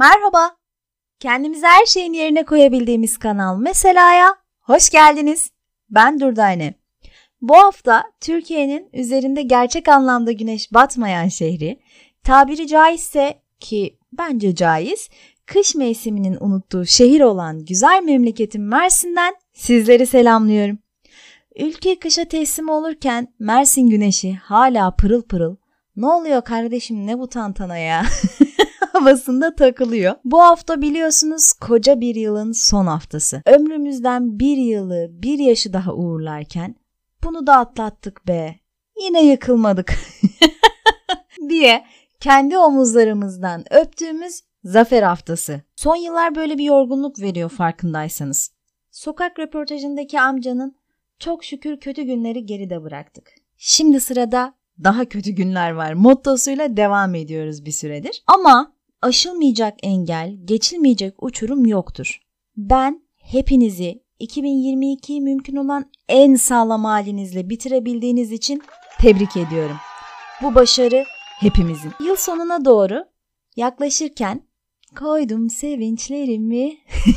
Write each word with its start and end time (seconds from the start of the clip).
Merhaba. 0.00 0.56
Kendimizi 1.18 1.66
her 1.66 1.86
şeyin 1.86 2.12
yerine 2.12 2.44
koyabildiğimiz 2.44 3.18
kanal 3.18 3.58
Mesela'ya 3.58 4.36
hoş 4.60 4.90
geldiniz. 4.90 5.50
Ben 5.90 6.20
Durdane. 6.20 6.74
Bu 7.40 7.56
hafta 7.56 8.04
Türkiye'nin 8.20 8.88
üzerinde 8.92 9.42
gerçek 9.42 9.88
anlamda 9.88 10.32
güneş 10.32 10.72
batmayan 10.72 11.28
şehri, 11.28 11.80
tabiri 12.24 12.66
caizse 12.66 13.42
ki 13.58 13.98
bence 14.12 14.54
caiz, 14.54 15.08
kış 15.46 15.74
mevsiminin 15.74 16.36
unuttuğu 16.40 16.86
şehir 16.86 17.20
olan 17.20 17.64
güzel 17.64 18.02
memleketim 18.02 18.68
Mersin'den 18.68 19.34
sizleri 19.52 20.06
selamlıyorum. 20.06 20.78
Ülke 21.56 21.98
kışa 21.98 22.24
teslim 22.24 22.68
olurken 22.68 23.34
Mersin 23.38 23.86
güneşi 23.90 24.34
hala 24.34 24.96
pırıl 24.96 25.22
pırıl. 25.22 25.56
Ne 25.96 26.06
oluyor 26.06 26.44
kardeşim 26.44 27.06
ne 27.06 27.18
bu 27.18 27.28
tantana 27.28 27.76
ya? 27.76 28.06
havasında 29.00 29.54
takılıyor. 29.54 30.14
Bu 30.24 30.40
hafta 30.40 30.82
biliyorsunuz 30.82 31.52
koca 31.52 32.00
bir 32.00 32.14
yılın 32.14 32.52
son 32.52 32.86
haftası. 32.86 33.42
Ömrümüzden 33.46 34.38
bir 34.38 34.56
yılı, 34.56 35.08
bir 35.10 35.38
yaşı 35.38 35.72
daha 35.72 35.94
uğurlarken 35.94 36.74
bunu 37.24 37.46
da 37.46 37.56
atlattık 37.56 38.28
be. 38.28 38.60
Yine 39.02 39.24
yıkılmadık. 39.24 39.94
diye 41.48 41.84
kendi 42.20 42.58
omuzlarımızdan 42.58 43.64
öptüğümüz 43.70 44.40
zafer 44.64 45.02
haftası. 45.02 45.60
Son 45.76 45.96
yıllar 45.96 46.34
böyle 46.34 46.58
bir 46.58 46.64
yorgunluk 46.64 47.20
veriyor 47.20 47.50
farkındaysanız. 47.50 48.52
Sokak 48.90 49.38
röportajındaki 49.38 50.20
amcanın 50.20 50.76
çok 51.18 51.44
şükür 51.44 51.80
kötü 51.80 52.02
günleri 52.02 52.46
geride 52.46 52.82
bıraktık. 52.82 53.32
Şimdi 53.56 54.00
sırada 54.00 54.54
daha 54.84 55.04
kötü 55.04 55.30
günler 55.30 55.70
var 55.70 55.92
mottosuyla 55.92 56.76
devam 56.76 57.14
ediyoruz 57.14 57.64
bir 57.64 57.72
süredir. 57.72 58.22
Ama 58.26 58.79
aşılmayacak 59.02 59.74
engel, 59.82 60.36
geçilmeyecek 60.44 61.22
uçurum 61.22 61.66
yoktur. 61.66 62.20
Ben 62.56 63.02
hepinizi 63.16 64.02
2022'yi 64.20 65.20
mümkün 65.20 65.56
olan 65.56 65.90
en 66.08 66.34
sağlam 66.34 66.84
halinizle 66.84 67.50
bitirebildiğiniz 67.50 68.32
için 68.32 68.62
tebrik 69.00 69.36
ediyorum. 69.36 69.76
Bu 70.42 70.54
başarı 70.54 71.04
hepimizin. 71.40 71.92
Yıl 72.04 72.16
sonuna 72.16 72.64
doğru 72.64 73.04
yaklaşırken 73.56 74.42
koydum 74.98 75.50
sevinçlerimi 75.50 76.72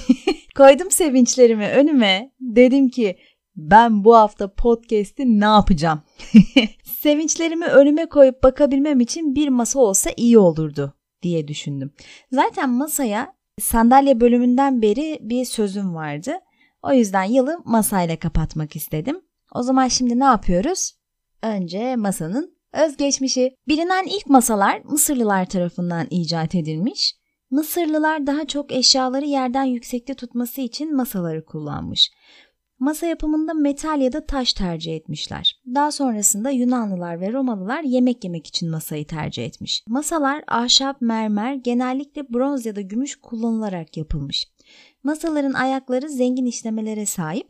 koydum 0.58 0.92
sevinçlerimi 0.92 1.68
önüme 1.68 2.32
dedim 2.42 2.90
ki 2.90 3.18
ben 3.56 4.04
bu 4.04 4.16
hafta 4.16 4.54
podcast'i 4.54 5.40
ne 5.40 5.46
yapacağım? 5.46 6.02
Sevinçlerimi 6.84 7.66
önüme 7.66 8.06
koyup 8.06 8.44
bakabilmem 8.44 9.00
için 9.00 9.36
bir 9.36 9.50
masa 9.50 9.80
olsa 9.80 10.10
iyi 10.18 10.38
olurdu 10.38 10.94
diye 11.24 11.48
düşündüm. 11.48 11.92
Zaten 12.32 12.70
masaya 12.70 13.34
sandalye 13.62 14.20
bölümünden 14.20 14.82
beri 14.82 15.20
bir 15.22 15.46
sözüm 15.46 15.96
vardı. 15.96 16.34
O 16.84 16.94
yüzden 16.94 17.24
yılı 17.24 17.62
masayla 17.66 18.20
kapatmak 18.20 18.76
istedim. 18.76 19.22
O 19.56 19.64
zaman 19.64 19.88
şimdi 19.88 20.20
ne 20.20 20.24
yapıyoruz? 20.24 20.94
Önce 21.42 21.96
masanın 21.96 22.58
özgeçmişi. 22.74 23.56
Bilinen 23.68 24.06
ilk 24.06 24.28
masalar 24.28 24.82
Mısırlılar 24.84 25.50
tarafından 25.50 26.08
icat 26.10 26.56
edilmiş. 26.56 27.16
Mısırlılar 27.52 28.28
daha 28.28 28.48
çok 28.48 28.72
eşyaları 28.72 29.26
yerden 29.26 29.64
yüksekte 29.64 30.14
tutması 30.14 30.62
için 30.62 30.96
masaları 30.96 31.46
kullanmış. 31.46 32.12
Masa 32.84 33.06
yapımında 33.06 33.54
metal 33.54 34.02
ya 34.02 34.14
da 34.14 34.26
taş 34.26 34.54
tercih 34.54 34.96
etmişler. 34.96 35.62
Daha 35.76 35.92
sonrasında 35.92 36.50
Yunanlılar 36.50 37.22
ve 37.22 37.34
Romalılar 37.34 37.84
yemek 37.84 38.24
yemek 38.24 38.48
için 38.48 38.70
masayı 38.70 39.08
tercih 39.08 39.46
etmiş. 39.46 39.84
Masalar 39.88 40.44
ahşap, 40.48 41.02
mermer, 41.02 41.54
genellikle 41.54 42.34
bronz 42.34 42.66
ya 42.66 42.76
da 42.76 42.82
gümüş 42.82 43.16
kullanılarak 43.16 43.98
yapılmış. 43.98 44.48
Masaların 45.04 45.54
ayakları 45.54 46.10
zengin 46.10 46.46
işlemelere 46.46 47.06
sahip. 47.06 47.48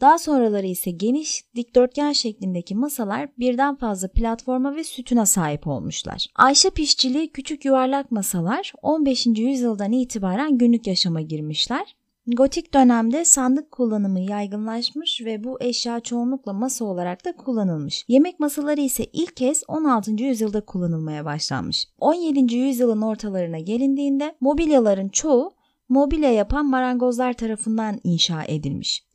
Daha 0.00 0.18
sonraları 0.18 0.66
ise 0.66 0.90
geniş 0.90 1.44
dikdörtgen 1.54 2.12
şeklindeki 2.12 2.74
masalar 2.74 3.28
birden 3.38 3.76
fazla 3.76 4.08
platforma 4.08 4.76
ve 4.76 4.84
sütuna 4.84 5.26
sahip 5.26 5.66
olmuşlar. 5.66 6.26
Ahşap 6.36 6.78
işçiliği 6.78 7.32
küçük 7.32 7.64
yuvarlak 7.64 8.10
masalar 8.10 8.72
15. 8.82 9.26
yüzyıldan 9.26 9.92
itibaren 9.92 10.58
günlük 10.58 10.86
yaşama 10.86 11.20
girmişler. 11.20 11.96
Gotik 12.34 12.74
dönemde 12.74 13.24
sandık 13.24 13.72
kullanımı 13.72 14.20
yaygınlaşmış 14.20 15.20
ve 15.24 15.44
bu 15.44 15.58
eşya 15.60 16.00
çoğunlukla 16.00 16.52
masa 16.52 16.84
olarak 16.84 17.24
da 17.24 17.36
kullanılmış. 17.36 18.04
Yemek 18.08 18.40
masaları 18.40 18.80
ise 18.80 19.04
ilk 19.04 19.36
kez 19.36 19.62
16. 19.68 20.10
yüzyılda 20.22 20.60
kullanılmaya 20.60 21.24
başlanmış. 21.24 21.86
17. 21.98 22.54
yüzyılın 22.54 23.02
ortalarına 23.02 23.58
gelindiğinde 23.58 24.36
mobilyaların 24.40 25.08
çoğu 25.08 25.52
mobilya 25.88 26.32
yapan 26.32 26.66
marangozlar 26.66 27.32
tarafından 27.32 28.00
inşa 28.04 28.44
edilmiş. 28.44 29.06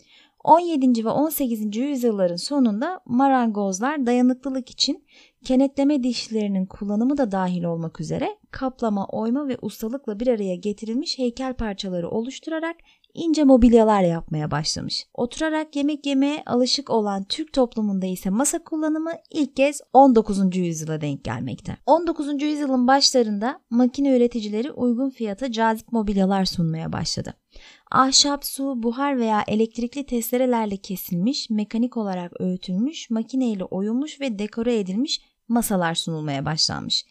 17. 0.43 1.05
ve 1.05 1.09
18. 1.09 1.75
yüzyılların 1.75 2.35
sonunda 2.35 2.99
marangozlar 3.05 4.05
dayanıklılık 4.05 4.69
için 4.69 5.05
kenetleme 5.45 6.03
dişlerinin 6.03 6.65
kullanımı 6.65 7.17
da 7.17 7.31
dahil 7.31 7.63
olmak 7.63 8.01
üzere 8.01 8.37
kaplama, 8.51 9.05
oyma 9.05 9.47
ve 9.47 9.57
ustalıkla 9.61 10.19
bir 10.19 10.27
araya 10.27 10.55
getirilmiş 10.55 11.17
heykel 11.17 11.53
parçaları 11.53 12.09
oluşturarak 12.09 12.75
ince 13.13 13.43
mobilyalar 13.43 14.01
yapmaya 14.01 14.51
başlamış. 14.51 15.05
Oturarak 15.13 15.75
yemek 15.75 16.05
yemeye 16.05 16.43
alışık 16.45 16.89
olan 16.89 17.23
Türk 17.23 17.53
toplumunda 17.53 18.05
ise 18.05 18.29
masa 18.29 18.63
kullanımı 18.63 19.11
ilk 19.31 19.55
kez 19.55 19.81
19. 19.93 20.55
yüzyıla 20.55 21.01
denk 21.01 21.23
gelmekte. 21.23 21.77
19. 21.85 22.41
yüzyılın 22.41 22.87
başlarında 22.87 23.61
makine 23.69 24.17
üreticileri 24.17 24.71
uygun 24.71 25.09
fiyata 25.09 25.51
cazip 25.51 25.91
mobilyalar 25.91 26.45
sunmaya 26.45 26.93
başladı. 26.93 27.33
Ahşap, 27.91 28.45
su, 28.45 28.83
buhar 28.83 29.19
veya 29.19 29.43
elektrikli 29.47 30.05
testerelerle 30.05 30.77
kesilmiş, 30.77 31.49
mekanik 31.49 31.97
olarak 31.97 32.41
öğütülmüş, 32.41 33.09
makineyle 33.09 33.63
oyulmuş 33.63 34.21
ve 34.21 34.39
dekore 34.39 34.79
edilmiş 34.79 35.21
masalar 35.51 35.95
sunulmaya 35.95 36.45
başlanmış. 36.45 37.05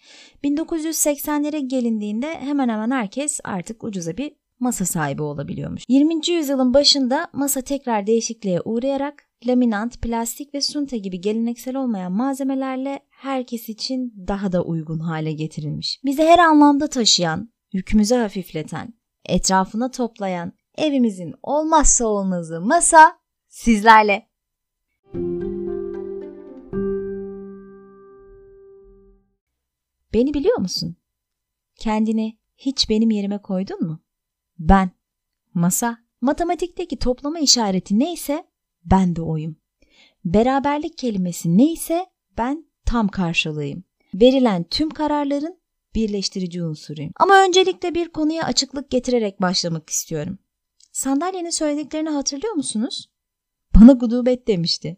1980'lere 0.44 1.59
gelindiğinde 1.59 2.34
hemen 2.41 2.69
hemen 2.69 2.91
herkes 2.91 3.41
artık 3.44 3.84
ucuza 3.84 4.16
bir 4.16 4.33
masa 4.60 4.84
sahibi 4.84 5.22
olabiliyormuş. 5.22 5.84
20. 5.88 6.31
yüzyılın 6.31 6.75
başında 6.75 7.28
masa 7.32 7.60
tekrar 7.60 8.06
değişikliğe 8.06 8.60
uğrayarak 8.65 9.31
laminant, 9.47 10.03
plastik 10.03 10.54
ve 10.54 10.60
sunta 10.60 10.97
gibi 10.97 11.21
geleneksel 11.21 11.76
olmayan 11.76 12.12
malzemelerle 12.12 13.00
herkes 13.10 13.69
için 13.69 14.15
daha 14.28 14.53
da 14.53 14.62
uygun 14.65 14.98
hale 14.98 15.32
getirilmiş. 15.32 16.00
Bizi 16.04 16.22
her 16.22 16.38
anlamda 16.38 16.87
taşıyan, 16.87 17.53
yükümüzü 17.72 18.15
hafifleten, 18.15 18.94
etrafına 19.25 19.91
toplayan 19.91 20.53
evimizin 20.78 21.34
olmazsa 21.42 22.06
olmazı 22.06 22.60
masa 22.60 23.19
sizlerle. 23.48 24.31
Beni 30.15 30.34
biliyor 30.34 30.59
musun? 30.59 30.97
Kendini 31.77 32.38
hiç 32.56 32.91
benim 32.91 33.10
yerime 33.10 33.38
koydun 33.38 33.87
mu? 33.87 34.00
Ben. 34.60 34.91
Masa. 35.54 35.98
Matematikteki 36.21 36.97
toplama 36.97 37.38
işareti 37.38 37.98
neyse 37.98 38.44
ben 38.84 39.16
de 39.16 39.22
oyum. 39.22 39.56
Beraberlik 40.25 40.98
kelimesi 40.98 41.59
neyse 41.59 42.06
ben 42.38 42.65
tam 42.87 43.09
karşılığıyım. 43.09 43.84
Verilen 44.15 44.65
tüm 44.65 44.91
kararların 44.91 45.60
birleştirici 45.94 46.65
unsuruyum. 46.65 47.12
Ama 47.16 47.44
öncelikle 47.44 47.94
bir 47.94 48.09
konuya 48.09 48.44
açıklık 48.44 48.91
getirerek 48.91 49.41
başlamak 49.41 49.91
istiyorum. 49.91 50.38
Sandalyenin 50.92 51.50
söylediklerini 51.50 52.09
hatırlıyor 52.09 52.54
musunuz? 52.54 53.10
Bana 53.75 53.92
gudubet 53.92 54.48
demişti. 54.48 54.97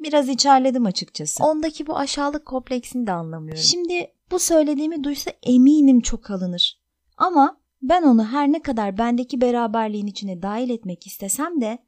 Biraz 0.00 0.28
içerledim 0.28 0.86
açıkçası. 0.86 1.44
Ondaki 1.44 1.86
bu 1.86 1.98
aşağılık 1.98 2.46
kompleksini 2.46 3.06
de 3.06 3.12
anlamıyorum. 3.12 3.62
Şimdi 3.62 4.12
bu 4.30 4.38
söylediğimi 4.38 5.04
duysa 5.04 5.32
eminim 5.42 6.00
çok 6.00 6.30
alınır. 6.30 6.80
Ama 7.16 7.60
ben 7.82 8.02
onu 8.02 8.24
her 8.24 8.52
ne 8.52 8.62
kadar 8.62 8.98
bendeki 8.98 9.40
beraberliğin 9.40 10.06
içine 10.06 10.42
dahil 10.42 10.70
etmek 10.70 11.06
istesem 11.06 11.60
de 11.60 11.78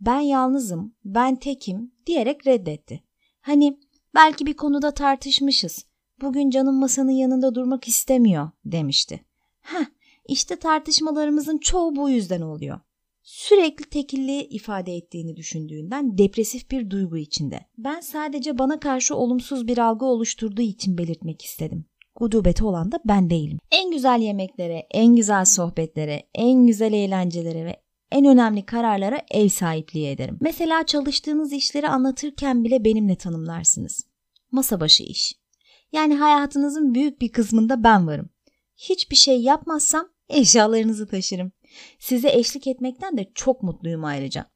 ben 0.00 0.20
yalnızım, 0.20 0.94
ben 1.04 1.36
tekim 1.36 1.92
diyerek 2.06 2.46
reddetti. 2.46 3.02
Hani 3.40 3.78
belki 4.14 4.46
bir 4.46 4.54
konuda 4.54 4.94
tartışmışız. 4.94 5.86
Bugün 6.20 6.50
canım 6.50 6.80
masanın 6.80 7.10
yanında 7.10 7.54
durmak 7.54 7.88
istemiyor 7.88 8.50
demişti. 8.64 9.24
Heh, 9.60 9.84
işte 10.28 10.56
tartışmalarımızın 10.56 11.58
çoğu 11.58 11.96
bu 11.96 12.10
yüzden 12.10 12.40
oluyor. 12.40 12.80
Sürekli 13.22 13.84
tekilliği 13.84 14.48
ifade 14.48 14.96
ettiğini 14.96 15.36
düşündüğünden 15.36 16.18
depresif 16.18 16.70
bir 16.70 16.90
duygu 16.90 17.16
içinde. 17.16 17.60
Ben 17.78 18.00
sadece 18.00 18.58
bana 18.58 18.80
karşı 18.80 19.16
olumsuz 19.16 19.66
bir 19.66 19.78
algı 19.78 20.04
oluşturduğu 20.04 20.62
için 20.62 20.98
belirtmek 20.98 21.42
istedim 21.42 21.84
gudubeti 22.14 22.64
olan 22.64 22.92
da 22.92 23.00
ben 23.04 23.30
değilim. 23.30 23.58
En 23.70 23.90
güzel 23.90 24.20
yemeklere, 24.20 24.86
en 24.90 25.16
güzel 25.16 25.44
sohbetlere, 25.44 26.22
en 26.34 26.66
güzel 26.66 26.92
eğlencelere 26.92 27.64
ve 27.64 27.82
en 28.12 28.24
önemli 28.24 28.66
kararlara 28.66 29.20
ev 29.30 29.48
sahipliği 29.48 30.08
ederim. 30.08 30.38
Mesela 30.40 30.86
çalıştığınız 30.86 31.52
işleri 31.52 31.88
anlatırken 31.88 32.64
bile 32.64 32.84
benimle 32.84 33.16
tanımlarsınız. 33.16 34.06
Masa 34.52 34.80
başı 34.80 35.02
iş. 35.02 35.34
Yani 35.92 36.14
hayatınızın 36.14 36.94
büyük 36.94 37.20
bir 37.20 37.28
kısmında 37.28 37.84
ben 37.84 38.06
varım. 38.06 38.30
Hiçbir 38.76 39.16
şey 39.16 39.40
yapmazsam 39.40 40.12
Eşyalarınızı 40.32 41.06
taşırım. 41.06 41.52
Size 41.98 42.28
eşlik 42.28 42.66
etmekten 42.66 43.16
de 43.16 43.30
çok 43.34 43.62
mutluyum 43.62 44.04
ayrıca. 44.04 44.46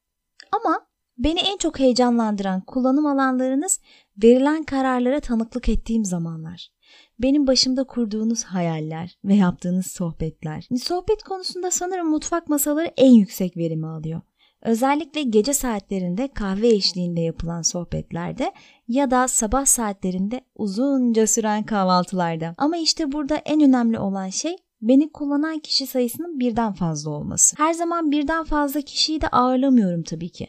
Ama 0.52 0.87
beni 1.19 1.41
en 1.41 1.56
çok 1.56 1.79
heyecanlandıran 1.79 2.61
kullanım 2.61 3.06
alanlarınız 3.06 3.81
verilen 4.23 4.62
kararlara 4.62 5.20
tanıklık 5.20 5.69
ettiğim 5.69 6.05
zamanlar. 6.05 6.69
Benim 7.18 7.46
başımda 7.46 7.84
kurduğunuz 7.84 8.44
hayaller 8.44 9.18
ve 9.24 9.34
yaptığınız 9.34 9.86
sohbetler. 9.86 10.68
Sohbet 10.82 11.22
konusunda 11.22 11.70
sanırım 11.70 12.10
mutfak 12.10 12.48
masaları 12.48 12.92
en 12.96 13.12
yüksek 13.12 13.56
verimi 13.56 13.86
alıyor. 13.86 14.20
Özellikle 14.62 15.22
gece 15.22 15.54
saatlerinde 15.54 16.28
kahve 16.28 16.68
eşliğinde 16.68 17.20
yapılan 17.20 17.62
sohbetlerde 17.62 18.52
ya 18.88 19.10
da 19.10 19.28
sabah 19.28 19.64
saatlerinde 19.64 20.40
uzunca 20.54 21.26
süren 21.26 21.64
kahvaltılarda. 21.64 22.54
Ama 22.58 22.76
işte 22.76 23.12
burada 23.12 23.36
en 23.36 23.60
önemli 23.60 23.98
olan 23.98 24.28
şey 24.28 24.56
beni 24.80 25.12
kullanan 25.12 25.58
kişi 25.58 25.86
sayısının 25.86 26.40
birden 26.40 26.72
fazla 26.72 27.10
olması. 27.10 27.56
Her 27.58 27.72
zaman 27.72 28.10
birden 28.10 28.44
fazla 28.44 28.80
kişiyi 28.80 29.20
de 29.20 29.28
ağırlamıyorum 29.28 30.02
tabii 30.02 30.30
ki. 30.30 30.48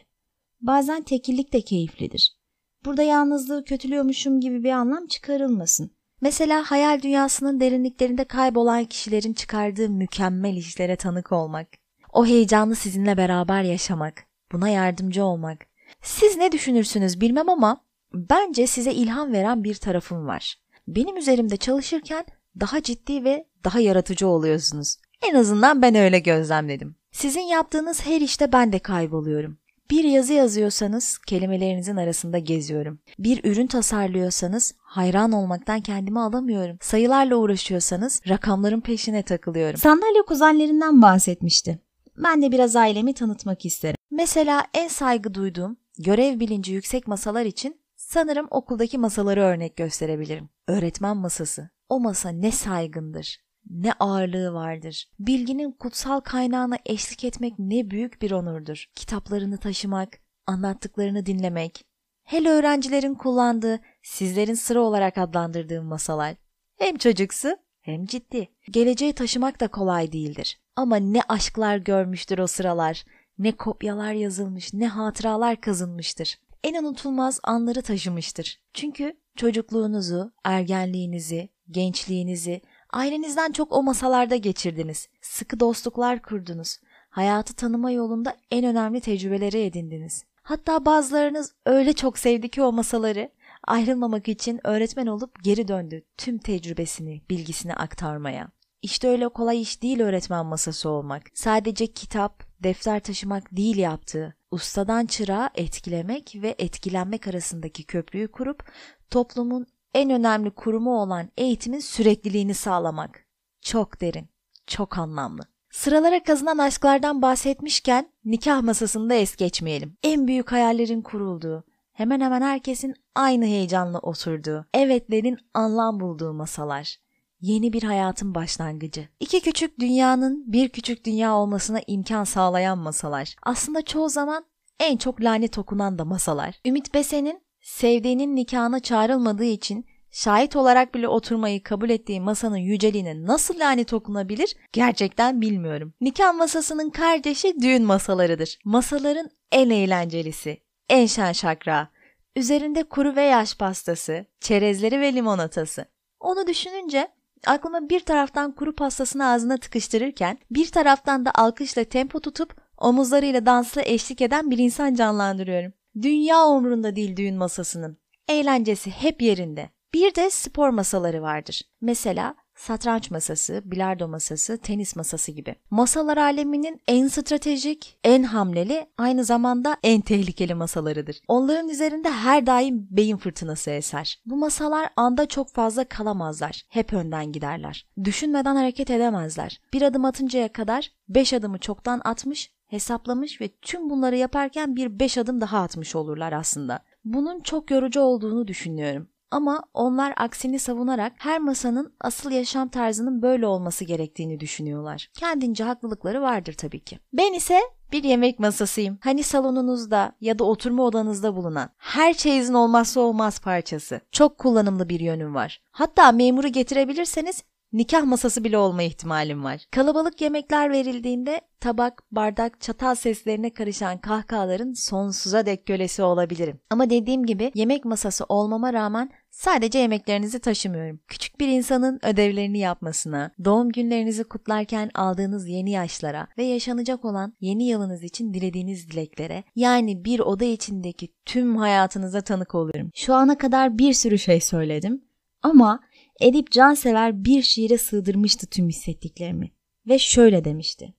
Bazen 0.60 1.02
tekillik 1.02 1.52
de 1.52 1.60
keyiflidir. 1.60 2.38
Burada 2.84 3.02
yalnızlığı 3.02 3.64
kötülüyormuşum 3.64 4.40
gibi 4.40 4.64
bir 4.64 4.70
anlam 4.70 5.06
çıkarılmasın. 5.06 5.97
Mesela 6.20 6.70
hayal 6.70 7.02
dünyasının 7.02 7.60
derinliklerinde 7.60 8.24
kaybolan 8.24 8.84
kişilerin 8.84 9.32
çıkardığı 9.32 9.88
mükemmel 9.88 10.56
işlere 10.56 10.96
tanık 10.96 11.32
olmak. 11.32 11.68
O 12.12 12.26
heyecanı 12.26 12.74
sizinle 12.74 13.16
beraber 13.16 13.62
yaşamak. 13.62 14.24
Buna 14.52 14.68
yardımcı 14.68 15.24
olmak. 15.24 15.66
Siz 16.02 16.36
ne 16.36 16.52
düşünürsünüz 16.52 17.20
bilmem 17.20 17.48
ama 17.48 17.84
bence 18.12 18.66
size 18.66 18.92
ilham 18.92 19.32
veren 19.32 19.64
bir 19.64 19.74
tarafım 19.74 20.26
var. 20.26 20.54
Benim 20.88 21.16
üzerimde 21.16 21.56
çalışırken 21.56 22.24
daha 22.60 22.82
ciddi 22.82 23.24
ve 23.24 23.46
daha 23.64 23.80
yaratıcı 23.80 24.28
oluyorsunuz. 24.28 24.96
En 25.30 25.34
azından 25.34 25.82
ben 25.82 25.94
öyle 25.94 26.18
gözlemledim. 26.18 26.96
Sizin 27.12 27.40
yaptığınız 27.40 28.06
her 28.06 28.20
işte 28.20 28.52
ben 28.52 28.72
de 28.72 28.78
kayboluyorum. 28.78 29.58
Bir 29.90 30.04
yazı 30.04 30.32
yazıyorsanız 30.32 31.18
kelimelerinizin 31.18 31.96
arasında 31.96 32.38
geziyorum. 32.38 33.00
Bir 33.18 33.44
ürün 33.44 33.66
tasarlıyorsanız 33.66 34.74
hayran 34.78 35.32
olmaktan 35.32 35.80
kendimi 35.80 36.20
alamıyorum. 36.20 36.76
Sayılarla 36.80 37.36
uğraşıyorsanız 37.36 38.22
rakamların 38.28 38.80
peşine 38.80 39.22
takılıyorum. 39.22 39.80
Sandalye 39.80 40.22
kuzenlerinden 40.22 41.02
bahsetmişti. 41.02 41.78
Ben 42.16 42.42
de 42.42 42.52
biraz 42.52 42.76
ailemi 42.76 43.14
tanıtmak 43.14 43.64
isterim. 43.64 43.96
Mesela 44.10 44.64
en 44.74 44.88
saygı 44.88 45.34
duyduğum, 45.34 45.76
görev 45.98 46.40
bilinci 46.40 46.72
yüksek 46.72 47.06
masalar 47.06 47.44
için 47.44 47.80
sanırım 47.96 48.46
okuldaki 48.50 48.98
masaları 48.98 49.40
örnek 49.40 49.76
gösterebilirim. 49.76 50.48
Öğretmen 50.68 51.16
masası. 51.16 51.70
O 51.88 52.00
masa 52.00 52.28
ne 52.28 52.52
saygındır, 52.52 53.38
ne 53.70 53.92
ağırlığı 53.92 54.52
vardır. 54.52 55.10
Bilginin 55.18 55.72
kutsal 55.72 56.20
kaynağına 56.20 56.78
eşlik 56.86 57.24
etmek 57.24 57.58
ne 57.58 57.90
büyük 57.90 58.22
bir 58.22 58.30
onurdur. 58.30 58.86
Kitaplarını 58.94 59.58
taşımak, 59.58 60.18
anlattıklarını 60.46 61.26
dinlemek. 61.26 61.84
Hele 62.24 62.50
öğrencilerin 62.50 63.14
kullandığı, 63.14 63.80
sizlerin 64.02 64.54
sıra 64.54 64.80
olarak 64.80 65.18
adlandırdığım 65.18 65.84
masalar. 65.84 66.34
Hem 66.78 66.96
çocuksu 66.96 67.56
hem 67.80 68.06
ciddi. 68.06 68.48
Geleceği 68.70 69.12
taşımak 69.12 69.60
da 69.60 69.68
kolay 69.68 70.12
değildir. 70.12 70.60
Ama 70.76 70.96
ne 70.96 71.20
aşklar 71.28 71.76
görmüştür 71.76 72.38
o 72.38 72.46
sıralar, 72.46 73.04
ne 73.38 73.52
kopyalar 73.52 74.12
yazılmış, 74.12 74.74
ne 74.74 74.88
hatıralar 74.88 75.60
kazınmıştır. 75.60 76.38
En 76.64 76.84
unutulmaz 76.84 77.40
anları 77.42 77.82
taşımıştır. 77.82 78.60
Çünkü 78.74 79.16
çocukluğunuzu, 79.36 80.32
ergenliğinizi, 80.44 81.48
gençliğinizi, 81.70 82.60
ailenizden 82.92 83.52
çok 83.52 83.72
o 83.72 83.82
masalarda 83.82 84.36
geçirdiniz. 84.36 85.08
Sıkı 85.20 85.60
dostluklar 85.60 86.22
kurdunuz. 86.22 86.78
Hayatı 87.10 87.54
tanıma 87.54 87.90
yolunda 87.90 88.36
en 88.50 88.64
önemli 88.64 89.00
tecrübeleri 89.00 89.60
edindiniz. 89.60 90.24
Hatta 90.42 90.84
bazılarınız 90.84 91.54
öyle 91.66 91.92
çok 91.92 92.18
sevdi 92.18 92.48
ki 92.48 92.62
o 92.62 92.72
masaları, 92.72 93.30
ayrılmamak 93.66 94.28
için 94.28 94.60
öğretmen 94.64 95.06
olup 95.06 95.44
geri 95.44 95.68
döndü 95.68 96.04
tüm 96.16 96.38
tecrübesini, 96.38 97.22
bilgisini 97.30 97.74
aktarmaya. 97.74 98.48
İşte 98.82 99.08
öyle 99.08 99.28
kolay 99.28 99.60
iş 99.62 99.82
değil 99.82 100.00
öğretmen 100.00 100.46
masası 100.46 100.88
olmak. 100.88 101.22
Sadece 101.34 101.86
kitap, 101.86 102.62
defter 102.62 103.00
taşımak 103.00 103.56
değil 103.56 103.76
yaptığı. 103.76 104.34
Ustadan 104.50 105.06
çırağa 105.06 105.50
etkilemek 105.54 106.36
ve 106.42 106.54
etkilenmek 106.58 107.28
arasındaki 107.28 107.84
köprüyü 107.84 108.28
kurup 108.28 108.72
toplumun 109.10 109.66
en 109.98 110.10
önemli 110.10 110.50
kurumu 110.50 111.00
olan 111.02 111.28
eğitimin 111.36 111.80
sürekliliğini 111.80 112.54
sağlamak. 112.54 113.26
Çok 113.60 114.00
derin, 114.00 114.28
çok 114.66 114.98
anlamlı. 114.98 115.42
Sıralara 115.70 116.22
kazınan 116.22 116.58
aşklardan 116.58 117.22
bahsetmişken 117.22 118.12
nikah 118.24 118.62
masasında 118.62 119.14
es 119.14 119.36
geçmeyelim. 119.36 119.96
En 120.02 120.26
büyük 120.26 120.52
hayallerin 120.52 121.02
kurulduğu, 121.02 121.64
hemen 121.92 122.20
hemen 122.20 122.42
herkesin 122.42 122.94
aynı 123.14 123.44
heyecanla 123.44 123.98
oturduğu, 123.98 124.66
evetlerin 124.74 125.38
anlam 125.54 126.00
bulduğu 126.00 126.32
masalar. 126.32 126.96
Yeni 127.40 127.72
bir 127.72 127.82
hayatın 127.82 128.34
başlangıcı. 128.34 129.08
İki 129.20 129.40
küçük 129.40 129.80
dünyanın 129.80 130.52
bir 130.52 130.68
küçük 130.68 131.04
dünya 131.04 131.34
olmasına 131.34 131.80
imkan 131.86 132.24
sağlayan 132.24 132.78
masalar. 132.78 133.36
Aslında 133.42 133.82
çoğu 133.82 134.08
zaman 134.08 134.44
en 134.80 134.96
çok 134.96 135.22
lanet 135.22 135.58
okunan 135.58 135.98
da 135.98 136.04
masalar. 136.04 136.60
Ümit 136.66 136.94
Besen'in 136.94 137.47
sevdiğinin 137.68 138.36
nikahına 138.36 138.80
çağrılmadığı 138.80 139.44
için 139.44 139.86
şahit 140.10 140.56
olarak 140.56 140.94
bile 140.94 141.08
oturmayı 141.08 141.62
kabul 141.62 141.90
ettiği 141.90 142.20
masanın 142.20 142.56
yüceliğine 142.56 143.26
nasıl 143.26 143.58
lanet 143.58 143.92
okunabilir 143.92 144.56
gerçekten 144.72 145.40
bilmiyorum. 145.40 145.94
Nikah 146.00 146.34
masasının 146.34 146.90
kardeşi 146.90 147.60
düğün 147.60 147.84
masalarıdır. 147.84 148.58
Masaların 148.64 149.30
en 149.52 149.70
eğlencelisi, 149.70 150.58
en 150.88 151.06
şen 151.06 151.32
şakra. 151.32 151.88
Üzerinde 152.36 152.82
kuru 152.82 153.16
ve 153.16 153.22
yaş 153.22 153.56
pastası, 153.56 154.26
çerezleri 154.40 155.00
ve 155.00 155.12
limonatası. 155.12 155.84
Onu 156.20 156.46
düşününce 156.46 157.08
aklıma 157.46 157.88
bir 157.88 158.00
taraftan 158.00 158.54
kuru 158.54 158.74
pastasını 158.74 159.26
ağzına 159.26 159.56
tıkıştırırken 159.56 160.38
bir 160.50 160.70
taraftan 160.70 161.24
da 161.24 161.30
alkışla 161.34 161.84
tempo 161.84 162.20
tutup 162.20 162.56
omuzlarıyla 162.78 163.46
dansla 163.46 163.82
eşlik 163.82 164.20
eden 164.20 164.50
bir 164.50 164.58
insan 164.58 164.94
canlandırıyorum. 164.94 165.72
Dünya 166.02 166.46
umrunda 166.46 166.96
değil 166.96 167.16
düğün 167.16 167.36
masasının. 167.36 167.98
Eğlencesi 168.28 168.90
hep 168.90 169.22
yerinde. 169.22 169.70
Bir 169.94 170.14
de 170.14 170.30
spor 170.30 170.68
masaları 170.68 171.22
vardır. 171.22 171.62
Mesela 171.80 172.34
satranç 172.54 173.10
masası, 173.10 173.62
bilardo 173.64 174.08
masası, 174.08 174.58
tenis 174.58 174.96
masası 174.96 175.32
gibi. 175.32 175.54
Masalar 175.70 176.16
aleminin 176.16 176.80
en 176.88 177.08
stratejik, 177.08 177.98
en 178.04 178.22
hamleli, 178.22 178.86
aynı 178.98 179.24
zamanda 179.24 179.76
en 179.82 180.00
tehlikeli 180.00 180.54
masalarıdır. 180.54 181.20
Onların 181.28 181.68
üzerinde 181.68 182.10
her 182.10 182.46
daim 182.46 182.86
beyin 182.90 183.16
fırtınası 183.16 183.70
eser. 183.70 184.22
Bu 184.26 184.36
masalar 184.36 184.88
anda 184.96 185.26
çok 185.26 185.50
fazla 185.54 185.84
kalamazlar. 185.84 186.62
Hep 186.68 186.92
önden 186.92 187.32
giderler. 187.32 187.86
Düşünmeden 188.04 188.56
hareket 188.56 188.90
edemezler. 188.90 189.60
Bir 189.72 189.82
adım 189.82 190.04
atıncaya 190.04 190.52
kadar 190.52 190.90
beş 191.08 191.32
adımı 191.32 191.58
çoktan 191.58 192.00
atmış, 192.04 192.50
hesaplamış 192.68 193.40
ve 193.40 193.48
tüm 193.62 193.90
bunları 193.90 194.16
yaparken 194.16 194.76
bir 194.76 195.00
beş 195.00 195.18
adım 195.18 195.40
daha 195.40 195.58
atmış 195.58 195.96
olurlar 195.96 196.32
aslında. 196.32 196.80
Bunun 197.04 197.40
çok 197.40 197.70
yorucu 197.70 198.00
olduğunu 198.00 198.48
düşünüyorum. 198.48 199.08
Ama 199.30 199.62
onlar 199.74 200.14
aksini 200.16 200.58
savunarak 200.58 201.12
her 201.18 201.38
masanın 201.38 201.94
asıl 202.00 202.30
yaşam 202.30 202.68
tarzının 202.68 203.22
böyle 203.22 203.46
olması 203.46 203.84
gerektiğini 203.84 204.40
düşünüyorlar. 204.40 205.10
Kendince 205.14 205.64
haklılıkları 205.64 206.22
vardır 206.22 206.52
tabii 206.52 206.80
ki. 206.80 206.98
Ben 207.12 207.32
ise 207.32 207.60
bir 207.92 208.04
yemek 208.04 208.38
masasıyım. 208.38 208.98
Hani 209.00 209.22
salonunuzda 209.22 210.12
ya 210.20 210.38
da 210.38 210.44
oturma 210.44 210.82
odanızda 210.82 211.36
bulunan 211.36 211.70
her 211.76 212.14
çeyizin 212.14 212.54
olmazsa 212.54 213.00
olmaz 213.00 213.40
parçası. 213.40 214.00
Çok 214.12 214.38
kullanımlı 214.38 214.88
bir 214.88 215.00
yönüm 215.00 215.34
var. 215.34 215.62
Hatta 215.70 216.12
memuru 216.12 216.48
getirebilirseniz 216.48 217.42
nikah 217.72 218.04
masası 218.04 218.44
bile 218.44 218.58
olma 218.58 218.82
ihtimalim 218.82 219.44
var. 219.44 219.66
Kalabalık 219.70 220.20
yemekler 220.20 220.70
verildiğinde 220.70 221.40
tabak, 221.60 222.02
bardak, 222.12 222.60
çatal 222.60 222.94
seslerine 222.94 223.50
karışan 223.50 223.98
kahkahaların 223.98 224.72
sonsuza 224.72 225.46
dek 225.46 225.66
kölesi 225.66 226.02
olabilirim. 226.02 226.60
Ama 226.70 226.90
dediğim 226.90 227.26
gibi 227.26 227.52
yemek 227.54 227.84
masası 227.84 228.24
olmama 228.28 228.72
rağmen 228.72 229.10
sadece 229.30 229.78
yemeklerinizi 229.78 230.38
taşımıyorum. 230.38 231.00
Küçük 231.08 231.40
bir 231.40 231.48
insanın 231.48 231.98
ödevlerini 232.02 232.58
yapmasına, 232.58 233.30
doğum 233.44 233.68
günlerinizi 233.68 234.24
kutlarken 234.24 234.90
aldığınız 234.94 235.48
yeni 235.48 235.70
yaşlara 235.70 236.28
ve 236.38 236.44
yaşanacak 236.44 237.04
olan 237.04 237.34
yeni 237.40 237.68
yılınız 237.68 238.02
için 238.02 238.34
dilediğiniz 238.34 238.90
dileklere, 238.90 239.44
yani 239.56 240.04
bir 240.04 240.20
oda 240.20 240.44
içindeki 240.44 241.08
tüm 241.24 241.56
hayatınıza 241.56 242.20
tanık 242.20 242.54
olurum. 242.54 242.90
Şu 242.94 243.14
ana 243.14 243.38
kadar 243.38 243.78
bir 243.78 243.92
sürü 243.92 244.18
şey 244.18 244.40
söyledim 244.40 245.08
ama 245.42 245.80
Edip 246.20 246.50
Cansever 246.50 247.24
bir 247.24 247.42
şiire 247.42 247.78
sığdırmıştı 247.78 248.46
tüm 248.46 248.68
hissettiklerimi 248.68 249.50
ve 249.88 249.98
şöyle 249.98 250.44
demişti. 250.44 250.94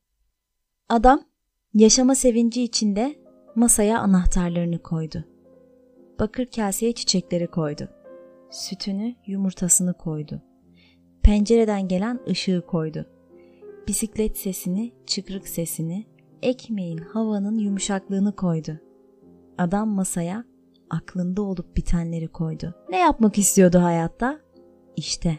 Adam 0.89 1.21
yaşama 1.73 2.15
sevinci 2.15 2.63
içinde 2.63 3.15
masaya 3.55 3.99
anahtarlarını 3.99 4.83
koydu. 4.83 5.25
Bakır 6.19 6.45
kaseye 6.45 6.91
çiçekleri 6.91 7.47
koydu. 7.47 7.89
Sütünü, 8.51 9.15
yumurtasını 9.27 9.93
koydu. 9.93 10.41
Pencereden 11.23 11.87
gelen 11.87 12.19
ışığı 12.29 12.63
koydu. 12.67 13.05
bisiklet 13.87 14.37
sesini, 14.37 14.93
çıkrık 15.05 15.47
sesini, 15.47 16.05
ekmeğin, 16.41 16.97
havanın 16.97 17.57
yumuşaklığını 17.57 18.35
koydu. 18.35 18.79
Adam 19.57 19.89
masaya 19.89 20.43
aklında 20.89 21.41
olup 21.41 21.77
bitenleri 21.77 22.27
koydu. 22.27 22.75
Ne 22.89 22.97
yapmak 22.99 23.37
istiyordu 23.37 23.79
hayatta? 23.79 24.39
İşte 24.99 25.37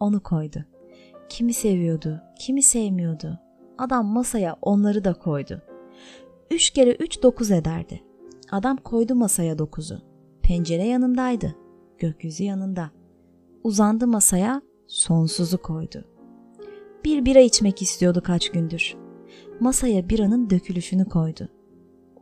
onu 0.00 0.22
koydu. 0.22 0.64
Kimi 1.28 1.52
seviyordu, 1.52 2.20
kimi 2.38 2.62
sevmiyordu. 2.62 3.38
Adam 3.78 4.06
masaya 4.06 4.56
onları 4.62 5.04
da 5.04 5.12
koydu. 5.14 5.62
Üç 6.50 6.70
kere 6.70 6.92
üç 6.92 7.22
dokuz 7.22 7.50
ederdi. 7.50 8.02
Adam 8.50 8.76
koydu 8.76 9.14
masaya 9.14 9.58
dokuzu. 9.58 9.98
Pencere 10.42 10.84
yanındaydı. 10.84 11.54
Gökyüzü 11.98 12.44
yanında. 12.44 12.90
Uzandı 13.64 14.06
masaya, 14.06 14.62
sonsuzu 14.86 15.62
koydu. 15.62 16.04
Bir 17.04 17.24
bira 17.24 17.40
içmek 17.40 17.82
istiyordu 17.82 18.22
kaç 18.24 18.50
gündür. 18.50 18.96
Masaya 19.60 20.08
biranın 20.08 20.50
dökülüşünü 20.50 21.04
koydu. 21.04 21.48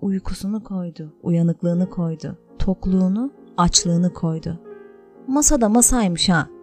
Uykusunu 0.01 0.65
koydu, 0.65 1.15
uyanıklığını 1.23 1.91
koydu, 1.91 2.39
tokluğunu, 2.59 3.31
açlığını 3.57 4.13
koydu. 4.13 4.61
Masada 5.27 5.69
masaymış 5.69 6.29
ha. 6.29 6.56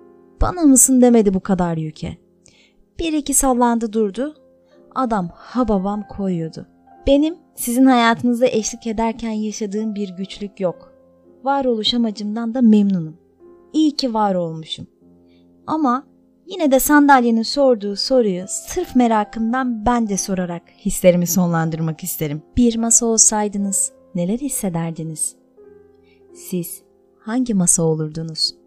Bana 0.44 0.62
mısın 0.62 1.02
demedi 1.02 1.34
bu 1.34 1.40
kadar 1.40 1.78
yüke. 1.78 2.18
Bir 3.00 3.14
iki 3.14 3.34
sallandı 3.34 3.94
durdu. 3.94 4.36
Adam 4.96 5.30
ha 5.34 5.68
babam 5.68 6.08
koyuyordu. 6.08 6.68
Benim 7.08 7.36
sizin 7.56 7.86
hayatınızda 7.86 8.48
eşlik 8.48 8.88
ederken 8.88 9.32
yaşadığım 9.32 9.96
bir 9.96 10.10
güçlük 10.10 10.60
yok. 10.60 10.94
Varoluş 11.44 11.94
amacımdan 11.94 12.54
da 12.54 12.62
memnunum. 12.62 13.18
İyi 13.74 13.96
ki 13.96 14.14
var 14.14 14.36
olmuşum. 14.36 14.88
Ama 15.68 16.08
yine 16.48 16.72
de 16.72 16.80
sandalyenin 16.80 17.44
sorduğu 17.44 17.96
soruyu 17.96 18.46
sırf 18.48 18.96
merakımdan 18.96 19.86
ben 19.86 20.10
de 20.10 20.18
sorarak 20.18 20.64
hislerimi 20.86 21.28
sonlandırmak 21.28 22.04
isterim. 22.04 22.42
Bir 22.58 22.78
masa 22.78 23.06
olsaydınız 23.06 23.92
neler 24.16 24.38
hissederdiniz? 24.40 25.36
Siz 26.34 26.82
hangi 27.20 27.54
masa 27.54 27.84
olurdunuz?'' 27.84 28.63